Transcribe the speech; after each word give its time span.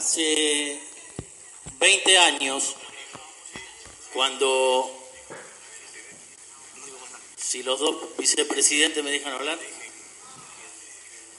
Hace 0.00 0.80
20 1.78 2.18
años, 2.20 2.74
cuando, 4.14 4.90
si 7.36 7.62
los 7.62 7.78
dos 7.78 8.16
vicepresidentes 8.16 9.04
me 9.04 9.10
dejan 9.10 9.34
hablar, 9.34 9.58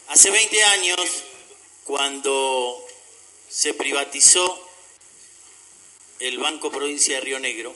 hace 0.09 0.29
20 0.29 0.63
años, 0.63 0.99
cuando 1.85 2.85
se 3.49 3.73
privatizó 3.73 4.69
el 6.19 6.37
Banco 6.37 6.69
Provincia 6.69 7.15
de 7.15 7.21
Río 7.21 7.39
Negro, 7.39 7.75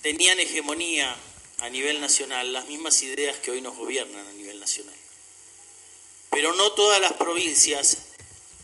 tenían 0.00 0.40
hegemonía 0.40 1.14
a 1.58 1.68
nivel 1.68 2.00
nacional 2.00 2.54
las 2.54 2.64
mismas 2.66 3.02
ideas 3.02 3.36
que 3.40 3.50
hoy 3.50 3.60
nos 3.60 3.76
gobiernan 3.76 4.26
a 4.26 4.32
nivel 4.32 4.58
nacional. 4.58 4.96
Pero 6.30 6.54
no 6.54 6.72
todas 6.72 6.98
las 6.98 7.12
provincias 7.12 8.06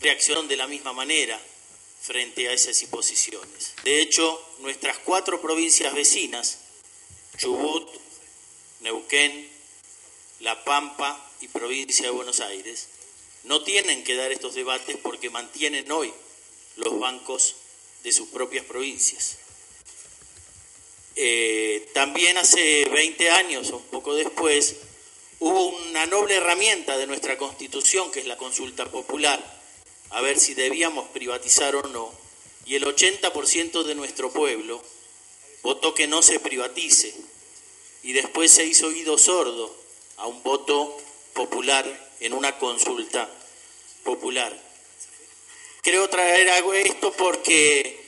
reaccionaron 0.00 0.48
de 0.48 0.56
la 0.56 0.66
misma 0.66 0.92
manera 0.92 1.40
frente 2.00 2.48
a 2.48 2.52
esas 2.52 2.80
imposiciones. 2.82 3.74
De 3.84 4.00
hecho, 4.00 4.40
nuestras 4.60 4.98
cuatro 4.98 5.40
provincias 5.40 5.92
vecinas, 5.94 6.58
Chubut, 7.36 7.88
Neuquén, 8.80 9.50
La 10.40 10.64
Pampa 10.64 11.20
y 11.40 11.48
provincia 11.48 12.06
de 12.06 12.12
Buenos 12.12 12.40
Aires, 12.40 12.88
no 13.44 13.62
tienen 13.62 14.04
que 14.04 14.16
dar 14.16 14.32
estos 14.32 14.54
debates 14.54 14.96
porque 15.02 15.30
mantienen 15.30 15.90
hoy 15.90 16.12
los 16.76 16.98
bancos 16.98 17.56
de 18.02 18.12
sus 18.12 18.28
propias 18.28 18.64
provincias. 18.64 19.38
Eh, 21.16 21.88
también 21.94 22.36
hace 22.36 22.84
20 22.84 23.30
años 23.30 23.70
o 23.70 23.78
un 23.78 23.84
poco 23.84 24.14
después 24.14 24.76
hubo 25.40 25.68
una 25.68 26.04
noble 26.06 26.36
herramienta 26.36 26.98
de 26.98 27.06
nuestra 27.06 27.38
constitución 27.38 28.10
que 28.10 28.20
es 28.20 28.26
la 28.26 28.36
consulta 28.36 28.84
popular, 28.90 29.55
a 30.10 30.20
ver 30.20 30.38
si 30.38 30.54
debíamos 30.54 31.08
privatizar 31.08 31.74
o 31.76 31.82
no, 31.82 32.12
y 32.64 32.74
el 32.74 32.84
80% 32.84 33.84
de 33.84 33.94
nuestro 33.94 34.32
pueblo 34.32 34.82
votó 35.62 35.94
que 35.94 36.06
no 36.06 36.22
se 36.22 36.40
privatice 36.40 37.14
y 38.02 38.12
después 38.12 38.50
se 38.50 38.64
hizo 38.64 38.88
oído 38.88 39.18
sordo 39.18 39.74
a 40.16 40.26
un 40.26 40.42
voto 40.42 40.96
popular 41.32 41.84
en 42.20 42.32
una 42.32 42.58
consulta 42.58 43.28
popular. 44.04 44.56
Creo 45.82 46.08
traer 46.08 46.48
esto 46.74 47.12
porque 47.12 48.00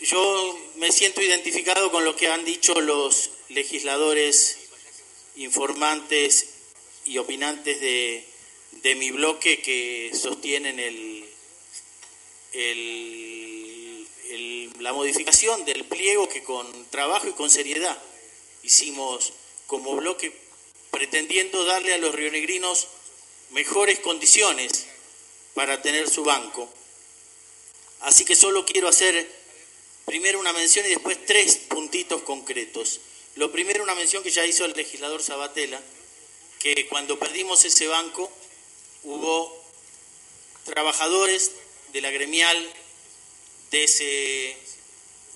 yo 0.00 0.58
me 0.76 0.92
siento 0.92 1.22
identificado 1.22 1.90
con 1.90 2.04
lo 2.04 2.16
que 2.16 2.28
han 2.28 2.44
dicho 2.44 2.80
los 2.80 3.30
legisladores 3.48 4.58
informantes 5.36 6.48
y 7.04 7.18
opinantes 7.18 7.80
de, 7.80 8.26
mi 8.94 9.10
bloque 9.10 9.60
que 9.60 10.12
sostienen 10.14 10.78
el, 10.78 11.26
la 14.80 14.92
modificación 14.92 15.64
del 15.64 15.84
pliego 15.84 16.28
que 16.28 16.42
con 16.42 16.66
trabajo 16.90 17.28
y 17.28 17.32
con 17.32 17.50
seriedad 17.50 18.00
hicimos 18.62 19.32
como 19.66 19.96
bloque 19.96 20.32
pretendiendo 20.90 21.64
darle 21.64 21.94
a 21.94 21.98
los 21.98 22.14
rionegrinos 22.14 22.86
mejores 23.50 23.98
condiciones 24.00 24.86
para 25.54 25.82
tener 25.82 26.08
su 26.08 26.24
banco. 26.24 26.68
Así 28.00 28.24
que 28.24 28.36
solo 28.36 28.64
quiero 28.64 28.88
hacer 28.88 29.28
Primero 30.06 30.38
una 30.38 30.52
mención 30.52 30.86
y 30.86 30.90
después 30.90 31.18
tres 31.26 31.56
puntitos 31.56 32.22
concretos. 32.22 33.00
Lo 33.34 33.50
primero 33.50 33.82
una 33.82 33.96
mención 33.96 34.22
que 34.22 34.30
ya 34.30 34.46
hizo 34.46 34.64
el 34.64 34.72
legislador 34.72 35.20
Sabatella, 35.20 35.82
que 36.60 36.86
cuando 36.86 37.18
perdimos 37.18 37.64
ese 37.64 37.88
banco 37.88 38.30
hubo 39.06 39.64
trabajadores 40.64 41.52
de 41.92 42.00
la 42.00 42.10
gremial 42.10 42.72
de 43.70 43.84
ese 43.84 44.56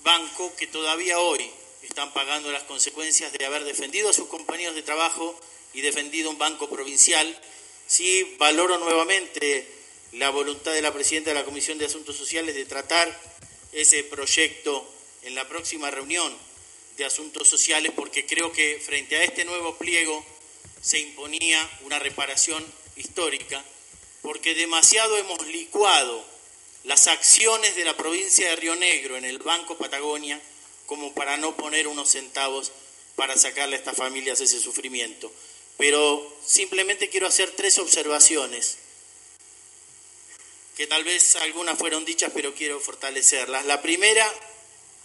banco 0.03 0.53
que 0.57 0.67
todavía 0.67 1.19
hoy 1.19 1.49
están 1.81 2.13
pagando 2.13 2.51
las 2.51 2.63
consecuencias 2.63 3.31
de 3.31 3.45
haber 3.45 3.63
defendido 3.63 4.09
a 4.09 4.13
sus 4.13 4.27
compañeros 4.27 4.75
de 4.75 4.83
trabajo 4.83 5.39
y 5.73 5.81
defendido 5.81 6.29
un 6.29 6.37
banco 6.37 6.69
provincial. 6.69 7.41
Sí, 7.87 8.35
valoro 8.37 8.77
nuevamente 8.77 9.67
la 10.13 10.29
voluntad 10.29 10.73
de 10.73 10.81
la 10.81 10.93
presidenta 10.93 11.29
de 11.29 11.39
la 11.39 11.45
Comisión 11.45 11.77
de 11.77 11.85
Asuntos 11.85 12.17
Sociales 12.17 12.55
de 12.55 12.65
tratar 12.65 13.19
ese 13.71 14.03
proyecto 14.03 14.85
en 15.23 15.33
la 15.33 15.47
próxima 15.47 15.89
reunión 15.89 16.35
de 16.97 17.05
asuntos 17.05 17.47
sociales 17.47 17.93
porque 17.95 18.25
creo 18.25 18.51
que 18.51 18.81
frente 18.85 19.15
a 19.15 19.23
este 19.23 19.45
nuevo 19.45 19.77
pliego 19.77 20.25
se 20.81 20.99
imponía 20.99 21.69
una 21.83 21.99
reparación 21.99 22.65
histórica 23.01 23.63
porque 24.21 24.55
demasiado 24.55 25.17
hemos 25.17 25.45
licuado 25.47 26.23
las 26.83 27.07
acciones 27.07 27.75
de 27.75 27.85
la 27.85 27.97
provincia 27.97 28.49
de 28.49 28.55
Río 28.55 28.75
Negro 28.75 29.17
en 29.17 29.25
el 29.25 29.39
Banco 29.39 29.77
Patagonia 29.77 30.39
como 30.85 31.13
para 31.13 31.37
no 31.37 31.55
poner 31.55 31.87
unos 31.87 32.09
centavos 32.09 32.71
para 33.15 33.37
sacarle 33.37 33.75
a 33.75 33.79
estas 33.79 33.97
familias 33.97 34.41
ese 34.41 34.59
sufrimiento. 34.59 35.31
Pero 35.77 36.37
simplemente 36.45 37.09
quiero 37.09 37.27
hacer 37.27 37.51
tres 37.51 37.77
observaciones 37.79 38.77
que 40.75 40.87
tal 40.87 41.03
vez 41.03 41.35
algunas 41.37 41.77
fueron 41.77 42.05
dichas, 42.05 42.31
pero 42.33 42.53
quiero 42.55 42.79
fortalecerlas. 42.79 43.65
La 43.65 43.81
primera 43.81 44.27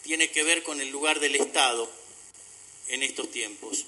tiene 0.03 0.31
que 0.31 0.43
ver 0.43 0.63
con 0.63 0.81
el 0.81 0.91
lugar 0.91 1.21
del 1.21 1.35
Estado 1.35 1.91
en 2.89 3.03
estos 3.03 3.31
tiempos. 3.31 3.85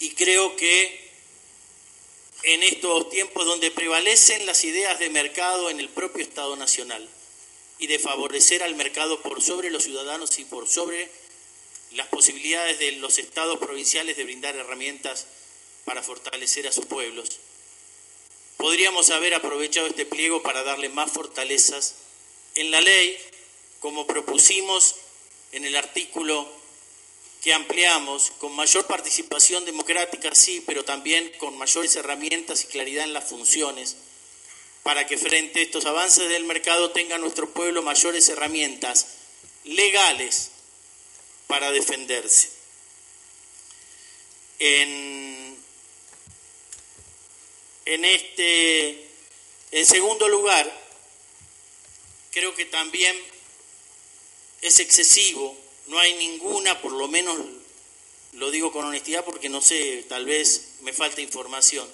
Y 0.00 0.10
creo 0.14 0.56
que 0.56 1.11
en 2.52 2.62
estos 2.62 3.08
tiempos 3.10 3.46
donde 3.46 3.70
prevalecen 3.70 4.46
las 4.46 4.64
ideas 4.64 4.98
de 4.98 5.10
mercado 5.10 5.70
en 5.70 5.80
el 5.80 5.88
propio 5.88 6.22
Estado 6.22 6.56
Nacional 6.56 7.08
y 7.78 7.86
de 7.86 7.98
favorecer 7.98 8.62
al 8.62 8.74
mercado 8.74 9.20
por 9.22 9.42
sobre 9.42 9.70
los 9.70 9.84
ciudadanos 9.84 10.38
y 10.38 10.44
por 10.44 10.68
sobre 10.68 11.10
las 11.92 12.08
posibilidades 12.08 12.78
de 12.78 12.92
los 12.92 13.18
estados 13.18 13.58
provinciales 13.58 14.16
de 14.16 14.24
brindar 14.24 14.56
herramientas 14.56 15.26
para 15.84 16.02
fortalecer 16.02 16.66
a 16.66 16.72
sus 16.72 16.86
pueblos, 16.86 17.40
Podríamos 18.62 19.10
haber 19.10 19.34
aprovechado 19.34 19.88
este 19.88 20.06
pliego 20.06 20.40
para 20.40 20.62
darle 20.62 20.88
más 20.88 21.10
fortalezas 21.10 21.96
en 22.54 22.70
la 22.70 22.80
ley, 22.80 23.18
como 23.80 24.06
propusimos 24.06 24.94
en 25.50 25.64
el 25.64 25.74
artículo 25.74 26.48
que 27.42 27.52
ampliamos, 27.52 28.30
con 28.38 28.54
mayor 28.54 28.86
participación 28.86 29.64
democrática, 29.64 30.32
sí, 30.34 30.62
pero 30.64 30.84
también 30.84 31.32
con 31.38 31.58
mayores 31.58 31.96
herramientas 31.96 32.64
y 32.64 32.66
claridad 32.68 33.04
en 33.04 33.12
las 33.12 33.28
funciones, 33.28 33.96
para 34.82 35.06
que 35.06 35.18
frente 35.18 35.60
a 35.60 35.62
estos 35.62 35.84
avances 35.84 36.28
del 36.28 36.44
mercado 36.44 36.92
tenga 36.92 37.18
nuestro 37.18 37.50
pueblo 37.50 37.82
mayores 37.82 38.28
herramientas 38.28 39.06
legales 39.64 40.52
para 41.48 41.70
defenderse. 41.72 42.50
En 44.60 45.42
en 47.84 48.04
este, 48.04 49.08
en 49.72 49.86
segundo 49.86 50.28
lugar, 50.28 50.70
creo 52.30 52.54
que 52.54 52.64
también 52.66 53.16
es 54.60 54.78
excesivo, 54.78 55.56
no 55.86 55.98
hay 55.98 56.14
ninguna, 56.14 56.80
por 56.80 56.92
lo 56.92 57.08
menos 57.08 57.38
lo 58.32 58.50
digo 58.50 58.72
con 58.72 58.84
honestidad 58.84 59.24
porque 59.24 59.48
no 59.48 59.60
sé, 59.60 60.04
tal 60.08 60.24
vez 60.24 60.76
me 60.80 60.92
falta 60.92 61.20
información, 61.20 61.88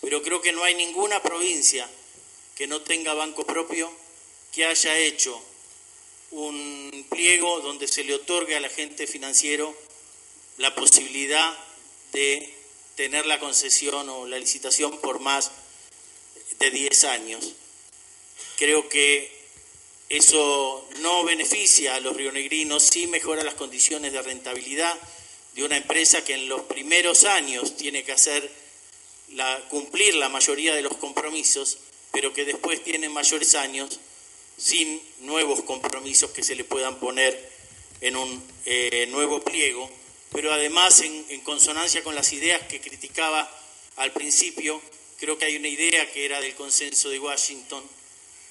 pero 0.00 0.22
creo 0.22 0.40
que 0.40 0.52
no 0.52 0.64
hay 0.64 0.74
ninguna 0.74 1.22
provincia 1.22 1.88
que 2.56 2.66
no 2.66 2.80
tenga 2.82 3.14
banco 3.14 3.44
propio 3.44 3.92
que 4.52 4.64
haya 4.64 4.96
hecho 4.98 5.40
un 6.30 7.06
pliego 7.10 7.60
donde 7.60 7.88
se 7.88 8.04
le 8.04 8.14
otorgue 8.14 8.56
al 8.56 8.64
agente 8.64 9.06
financiero 9.06 9.74
la 10.56 10.74
posibilidad 10.74 11.58
de 12.12 12.54
tener 12.96 13.26
la 13.26 13.38
concesión 13.38 14.08
o 14.08 14.26
la 14.26 14.38
licitación 14.38 14.98
por 15.00 15.20
más 15.20 15.50
de 16.58 16.70
10 16.70 17.04
años. 17.04 17.52
Creo 18.56 18.88
que 18.88 19.41
eso 20.12 20.86
no 21.00 21.24
beneficia 21.24 21.94
a 21.94 22.00
los 22.00 22.14
rionegrinos, 22.14 22.82
sí 22.82 23.06
mejora 23.06 23.42
las 23.42 23.54
condiciones 23.54 24.12
de 24.12 24.20
rentabilidad 24.20 24.94
de 25.54 25.64
una 25.64 25.78
empresa 25.78 26.22
que 26.22 26.34
en 26.34 26.50
los 26.50 26.60
primeros 26.62 27.24
años 27.24 27.78
tiene 27.78 28.04
que 28.04 28.12
hacer 28.12 28.50
cumplir 29.70 30.14
la 30.16 30.28
mayoría 30.28 30.74
de 30.74 30.82
los 30.82 30.98
compromisos, 30.98 31.78
pero 32.10 32.34
que 32.34 32.44
después 32.44 32.84
tiene 32.84 33.08
mayores 33.08 33.54
años 33.54 34.00
sin 34.58 35.00
nuevos 35.20 35.62
compromisos 35.62 36.30
que 36.32 36.42
se 36.42 36.56
le 36.56 36.64
puedan 36.64 36.98
poner 36.98 37.50
en 38.02 38.16
un 38.16 38.42
eh, 38.66 39.06
nuevo 39.08 39.40
pliego. 39.40 39.90
Pero 40.30 40.52
además 40.52 41.00
en, 41.00 41.40
consonancia 41.40 42.02
con 42.02 42.14
las 42.14 42.34
ideas 42.34 42.60
que 42.68 42.82
criticaba 42.82 43.50
al 43.96 44.12
principio, 44.12 44.80
creo 45.18 45.38
que 45.38 45.46
hay 45.46 45.56
una 45.56 45.68
idea 45.68 46.10
que 46.12 46.26
era 46.26 46.38
del 46.42 46.54
consenso 46.54 47.08
de 47.08 47.18
Washington, 47.18 47.82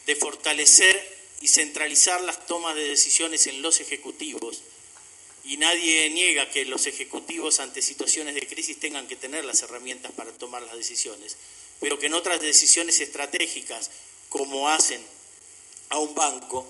de 0.07 0.15
fortalecer 0.15 1.20
y 1.41 1.47
centralizar 1.47 2.21
las 2.21 2.45
tomas 2.45 2.75
de 2.75 2.87
decisiones 2.87 3.47
en 3.47 3.61
los 3.61 3.79
ejecutivos. 3.79 4.61
Y 5.43 5.57
nadie 5.57 6.09
niega 6.11 6.49
que 6.49 6.65
los 6.65 6.85
ejecutivos 6.85 7.59
ante 7.59 7.81
situaciones 7.81 8.35
de 8.35 8.47
crisis 8.47 8.79
tengan 8.79 9.07
que 9.07 9.15
tener 9.15 9.43
las 9.43 9.63
herramientas 9.63 10.11
para 10.11 10.31
tomar 10.31 10.61
las 10.61 10.77
decisiones, 10.77 11.35
pero 11.79 11.97
que 11.97 12.05
en 12.05 12.13
otras 12.13 12.39
decisiones 12.39 12.99
estratégicas, 12.99 13.89
como 14.29 14.69
hacen 14.69 15.01
a 15.89 15.97
un 15.97 16.13
banco 16.13 16.67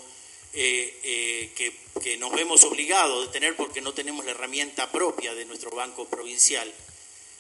eh, 0.53 0.99
eh, 1.03 1.51
que, 1.55 2.17
nos 2.17 2.31
vemos 2.33 2.63
obligados 2.63 3.27
de 3.27 3.33
tener 3.33 3.55
porque 3.55 3.81
no 3.81 3.93
tenemos 3.93 4.25
la 4.25 4.31
herramienta 4.31 4.91
propia 4.91 5.33
de 5.33 5.45
nuestro 5.45 5.71
banco 5.71 6.05
provincial. 6.05 6.71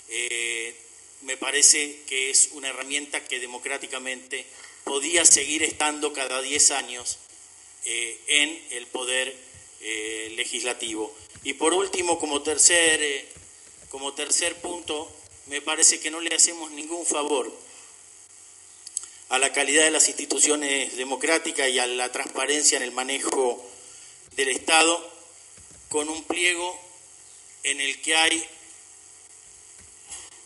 Eh, 0.09 0.75
me 1.21 1.37
parece 1.37 2.01
que 2.07 2.29
es 2.29 2.49
una 2.53 2.69
herramienta 2.69 3.23
que 3.23 3.39
democráticamente 3.39 4.45
podía 4.83 5.25
seguir 5.25 5.63
estando 5.63 6.13
cada 6.13 6.41
10 6.41 6.71
años 6.71 7.19
en 7.85 8.61
el 8.71 8.87
poder 8.87 9.35
legislativo. 10.35 11.15
Y 11.43 11.53
por 11.53 11.73
último, 11.73 12.19
como 12.19 12.41
tercer, 12.41 13.27
como 13.89 14.13
tercer 14.13 14.55
punto, 14.61 15.11
me 15.47 15.61
parece 15.61 15.99
que 15.99 16.11
no 16.11 16.19
le 16.19 16.35
hacemos 16.35 16.71
ningún 16.71 17.05
favor 17.05 17.51
a 19.29 19.39
la 19.39 19.51
calidad 19.53 19.83
de 19.83 19.91
las 19.91 20.07
instituciones 20.07 20.97
democráticas 20.97 21.69
y 21.69 21.79
a 21.79 21.87
la 21.87 22.11
transparencia 22.11 22.77
en 22.77 22.83
el 22.83 22.91
manejo 22.91 23.65
del 24.35 24.49
Estado 24.49 25.09
con 25.89 26.09
un 26.09 26.23
pliego 26.23 26.79
en 27.63 27.79
el 27.81 28.01
que 28.01 28.15
hay 28.15 28.45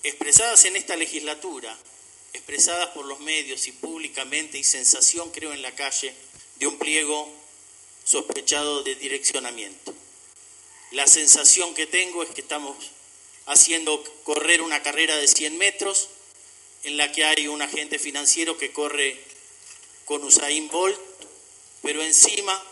expresadas 0.05 0.65
en 0.65 0.75
esta 0.75 0.95
legislatura, 0.95 1.75
expresadas 2.33 2.89
por 2.89 3.05
los 3.05 3.19
medios 3.21 3.65
y 3.67 3.71
públicamente 3.71 4.59
y 4.59 4.63
sensación 4.63 5.31
creo 5.31 5.51
en 5.51 5.63
la 5.63 5.73
calle 5.73 6.13
de 6.57 6.67
un 6.67 6.77
pliego 6.77 7.27
sospechado 8.03 8.83
de 8.83 8.95
direccionamiento. 8.95 9.93
La 10.91 11.07
sensación 11.07 11.73
que 11.73 11.87
tengo 11.87 12.21
es 12.21 12.29
que 12.29 12.41
estamos 12.41 12.77
haciendo 13.47 14.03
correr 14.23 14.61
una 14.61 14.83
carrera 14.83 15.17
de 15.17 15.27
100 15.27 15.57
metros 15.57 16.09
en 16.83 16.97
la 16.97 17.11
que 17.11 17.25
hay 17.25 17.47
un 17.47 17.63
agente 17.63 17.97
financiero 17.97 18.59
que 18.59 18.71
corre 18.71 19.19
con 20.05 20.23
Usain 20.23 20.67
Bolt, 20.67 20.99
pero 21.81 22.03
encima, 22.03 22.63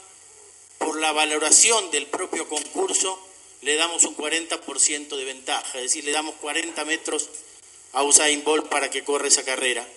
por 0.78 1.00
la 1.00 1.12
valoración 1.12 1.90
del 1.90 2.06
propio 2.06 2.48
concurso, 2.48 3.20
le 3.64 3.76
damos 3.76 4.04
un 4.04 4.16
40% 4.16 5.16
de 5.16 5.26
ventaja, 5.26 5.78
es 5.78 5.84
decir, 5.84 6.04
le 6.04 6.12
damos 6.12 6.36
40 6.36 6.84
metros 6.86 7.30
a 7.94 8.04
Usain 8.04 8.44
Bolt 8.44 8.68
para 8.68 8.90
que 8.90 9.04
corra 9.04 9.28
esa 9.28 9.46
carrera. 9.46 9.88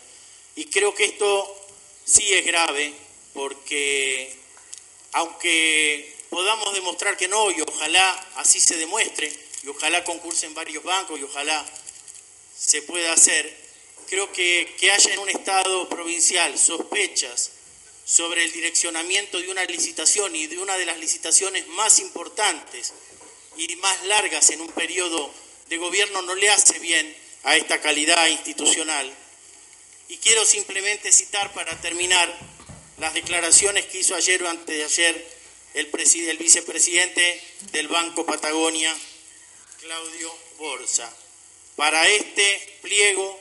Y 0.55 0.67
creo 0.67 0.95
que 0.95 1.05
esto 1.05 1.67
sí 2.05 2.33
es 2.33 2.47
grave, 2.47 2.93
porque 3.35 4.35
aunque 5.13 6.15
podamos 6.31 6.73
demostrar 6.75 7.17
que 7.17 7.29
no, 7.29 7.51
y 7.51 7.61
ojalá 7.61 8.27
así 8.37 8.61
se 8.61 8.77
demuestre, 8.77 9.33
y 9.65 9.69
ojalá 9.69 10.05
concursen 10.05 10.55
varios 10.55 10.85
bancos, 10.85 11.19
y 11.19 11.25
ojalá 11.25 11.67
se 12.57 12.83
pueda 12.83 13.13
hacer, 13.13 13.53
creo 14.09 14.31
que, 14.33 14.77
que 14.79 14.93
haya 14.93 15.13
en 15.13 15.19
un 15.19 15.29
Estado 15.29 15.89
provincial 15.89 16.57
sospechas 16.57 17.51
sobre 18.05 18.45
el 18.45 18.53
direccionamiento 18.53 19.41
de 19.41 19.51
una 19.51 19.65
licitación 19.65 20.37
y 20.37 20.47
de 20.47 20.59
una 20.59 20.79
de 20.79 20.87
las 20.87 20.99
licitaciones 20.99 21.67
más 21.69 21.99
importantes 21.99 22.93
y 23.57 23.77
más 23.77 24.05
largas 24.07 24.51
en 24.51 24.61
un 24.61 24.69
periodo 24.73 25.33
de 25.69 25.79
gobierno 25.79 26.23
no 26.23 26.35
le 26.35 26.51
hace 26.51 26.79
bien 26.79 27.17
a 27.45 27.57
esta 27.57 27.81
calidad 27.81 28.27
institucional. 28.29 29.13
Y 30.09 30.19
quiero 30.19 30.45
simplemente 30.45 31.13
citar 31.13 31.53
para 31.53 31.81
terminar 31.81 32.33
las 32.99 33.15
declaraciones 33.15 33.87
que 33.87 33.99
hizo 33.99 34.15
ayer 34.15 34.43
o 34.43 34.49
antes 34.49 34.77
de 34.77 34.85
ayer 34.85 35.37
el, 35.75 35.91
el 36.29 36.39
vicepresidente 36.39 37.43
del 37.73 37.89
Banco 37.89 38.25
Patagonia, 38.25 38.95
Claudio 39.81 40.35
Borsa. 40.59 41.13
Para 41.77 42.07
este 42.09 42.79
pliego 42.83 43.39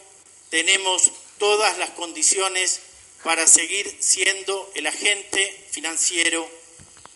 tenemos 0.49 1.11
todas 1.37 1.77
las 1.77 1.91
condiciones 1.91 2.81
para 3.23 3.47
seguir 3.47 3.95
siendo 3.99 4.71
el 4.75 4.87
agente 4.87 5.65
financiero 5.71 6.47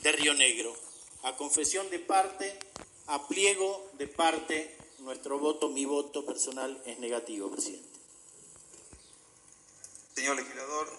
de 0.01 0.11
Río 0.11 0.33
Negro. 0.33 0.75
A 1.23 1.35
confesión 1.35 1.89
de 1.89 1.99
parte, 1.99 2.57
a 3.09 3.27
pliego 3.27 3.89
de 3.97 4.07
parte, 4.07 4.77
nuestro 4.99 5.39
voto, 5.39 5.69
mi 5.69 5.85
voto 5.85 6.25
personal 6.25 6.81
es 6.85 6.99
negativo, 6.99 7.49
presidente. 7.49 7.89
Señor 10.13 10.35
legislador. 10.35 10.89